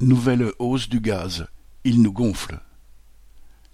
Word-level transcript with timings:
Nouvelle 0.00 0.52
hausse 0.58 0.90
du 0.90 1.00
gaz, 1.00 1.46
il 1.84 2.02
nous 2.02 2.12
gonfle. 2.12 2.60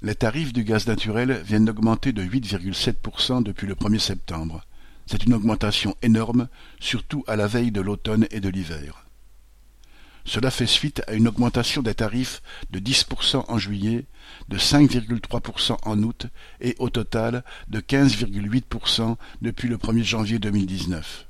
Les 0.02 0.14
tarifs 0.14 0.52
du 0.52 0.62
gaz 0.62 0.86
naturel 0.86 1.42
viennent 1.44 1.64
d'augmenter 1.64 2.12
de 2.12 2.22
8,7% 2.22 3.42
depuis 3.42 3.66
le 3.66 3.74
1er 3.74 3.98
septembre. 3.98 4.64
C'est 5.06 5.24
une 5.24 5.34
augmentation 5.34 5.96
énorme, 6.00 6.46
surtout 6.78 7.24
à 7.26 7.34
la 7.34 7.48
veille 7.48 7.72
de 7.72 7.80
l'automne 7.80 8.28
et 8.30 8.38
de 8.38 8.48
l'hiver. 8.48 9.04
Cela 10.24 10.52
fait 10.52 10.68
suite 10.68 11.02
à 11.08 11.14
une 11.14 11.26
augmentation 11.26 11.82
des 11.82 11.96
tarifs 11.96 12.40
de 12.70 12.78
10% 12.78 13.46
en 13.48 13.58
juillet, 13.58 14.04
de 14.48 14.58
5,3% 14.58 15.76
en 15.82 16.02
août 16.04 16.28
et 16.60 16.76
au 16.78 16.88
total 16.88 17.42
de 17.66 17.80
15,8% 17.80 19.16
depuis 19.40 19.66
le 19.66 19.76
1er 19.76 20.04
janvier 20.04 20.38
2019. 20.38 21.26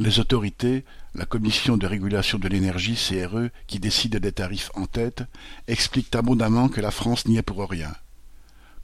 Les 0.00 0.18
autorités, 0.18 0.86
la 1.14 1.26
Commission 1.26 1.76
de 1.76 1.86
régulation 1.86 2.38
de 2.38 2.48
l'énergie 2.48 2.94
CRE, 2.94 3.50
qui 3.66 3.80
décide 3.80 4.16
des 4.16 4.32
tarifs 4.32 4.70
en 4.72 4.86
tête, 4.86 5.24
expliquent 5.68 6.16
abondamment 6.16 6.70
que 6.70 6.80
la 6.80 6.90
France 6.90 7.26
n'y 7.26 7.36
est 7.36 7.42
pour 7.42 7.68
rien. 7.68 7.92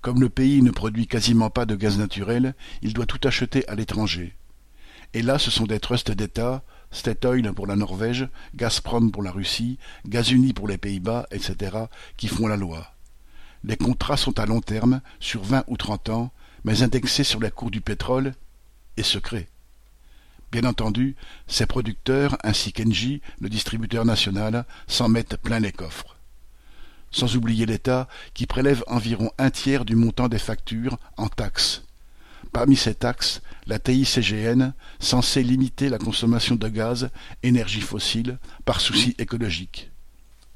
Comme 0.02 0.21
le 0.21 0.29
pays 0.29 0.60
ne 0.60 0.71
produit 0.71 1.07
quasiment 1.07 1.48
pas 1.48 1.65
de 1.65 1.74
gaz 1.74 1.97
naturel, 1.97 2.55
il 2.83 2.93
doit 2.93 3.07
tout 3.07 3.27
acheter 3.27 3.66
à 3.66 3.74
l'étranger. 3.74 4.37
Et 5.15 5.23
là, 5.23 5.38
ce 5.38 5.51
sont 5.51 5.65
des 5.65 5.80
trusts 5.80 6.10
d'État, 6.10 6.62
Statoil 6.91 7.51
pour 7.55 7.66
la 7.66 7.77
Norvège, 7.77 8.29
Gazprom 8.55 9.10
pour 9.10 9.23
la 9.23 9.30
Russie, 9.30 9.79
Gazuni 10.07 10.52
pour 10.52 10.69
les 10.69 10.77
Pays-Bas, 10.77 11.29
etc., 11.30 11.79
qui 12.19 12.29
font 12.29 12.46
la 12.46 12.59
loi. 12.59 12.93
Les 13.65 13.79
contrats 13.79 14.19
sont 14.19 14.38
à 14.38 14.45
long 14.45 14.60
terme, 14.60 15.01
sur 15.19 15.43
vingt 15.43 15.65
ou 15.66 15.79
trente 15.79 16.10
ans, 16.10 16.30
mais 16.65 16.83
indexés 16.83 17.24
sur 17.24 17.41
la 17.41 17.51
cours 17.51 17.71
du 17.71 17.80
pétrole 17.80 18.35
et 18.98 19.02
secrets. 19.02 19.48
Bien 20.56 20.70
entendu, 20.70 21.16
ces 21.46 21.66
producteurs, 21.66 22.38
ainsi 22.42 22.73
qu'Engie, 22.73 23.20
le 23.41 23.51
distributeur 23.51 24.06
national, 24.06 24.65
s'en 24.87 25.06
mettent 25.06 25.37
plein 25.37 25.60
les 25.60 25.70
coffres. 25.70 26.16
Sans 27.10 27.37
oublier 27.37 27.66
l'État, 27.66 28.09
qui 28.32 28.46
prélève 28.46 28.82
environ 28.87 29.30
un 29.37 29.51
tiers 29.51 29.84
du 29.84 29.96
montant 29.96 30.29
des 30.29 30.38
factures 30.38 30.96
en 31.18 31.29
taxes. 31.29 31.82
Parmi 32.54 32.74
ces 32.74 32.95
taxes, 32.95 33.43
la 33.66 33.79
TICGN, 33.79 34.73
censée 34.99 35.43
limiter 35.43 35.90
la 35.90 35.99
consommation 35.99 36.54
de 36.54 36.68
gaz, 36.68 37.10
énergie 37.43 37.82
fossile, 37.82 38.38
par 38.65 38.80
souci 38.80 39.15
écologique. 39.18 39.90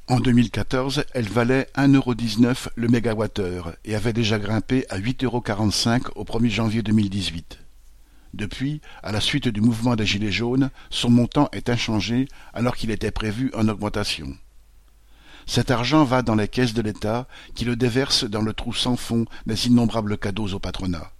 En 0.08 0.18
2014, 0.18 1.04
elle 1.12 1.28
valait 1.28 1.68
1,19€ 1.76 2.68
le 2.74 2.88
mégawattheure 2.88 3.74
et 3.84 3.94
avait 3.94 4.14
déjà 4.14 4.38
grimpé 4.38 4.86
à 4.88 4.98
8,45€ 4.98 6.12
au 6.14 6.24
1er 6.24 6.48
janvier 6.48 6.82
2018. 6.82 7.59
Depuis, 8.34 8.80
à 9.02 9.12
la 9.12 9.20
suite 9.20 9.48
du 9.48 9.60
mouvement 9.60 9.96
des 9.96 10.06
Gilets 10.06 10.30
jaunes, 10.30 10.70
son 10.88 11.10
montant 11.10 11.48
est 11.52 11.68
inchangé 11.68 12.28
alors 12.54 12.76
qu'il 12.76 12.90
était 12.90 13.10
prévu 13.10 13.50
en 13.54 13.68
augmentation. 13.68 14.36
Cet 15.46 15.70
argent 15.70 16.04
va 16.04 16.22
dans 16.22 16.36
les 16.36 16.48
caisses 16.48 16.74
de 16.74 16.82
l'État 16.82 17.26
qui 17.54 17.64
le 17.64 17.74
déverse 17.74 18.24
dans 18.24 18.42
le 18.42 18.52
trou 18.52 18.72
sans 18.72 18.96
fond 18.96 19.24
des 19.46 19.66
innombrables 19.66 20.16
cadeaux 20.16 20.52
au 20.54 20.58
patronat. 20.60 21.10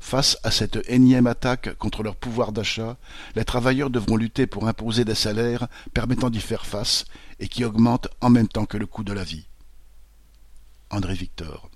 Face 0.00 0.36
à 0.42 0.50
cette 0.50 0.80
énième 0.88 1.28
attaque 1.28 1.74
contre 1.78 2.02
leur 2.02 2.16
pouvoir 2.16 2.50
d'achat, 2.50 2.96
les 3.36 3.44
travailleurs 3.44 3.90
devront 3.90 4.16
lutter 4.16 4.48
pour 4.48 4.66
imposer 4.66 5.04
des 5.04 5.14
salaires 5.14 5.68
permettant 5.94 6.28
d'y 6.28 6.40
faire 6.40 6.66
face 6.66 7.04
et 7.38 7.46
qui 7.46 7.64
augmentent 7.64 8.08
en 8.20 8.28
même 8.28 8.48
temps 8.48 8.66
que 8.66 8.76
le 8.76 8.86
coût 8.86 9.04
de 9.04 9.12
la 9.12 9.22
vie. 9.22 9.46
André 10.90 11.14
Victor 11.14 11.70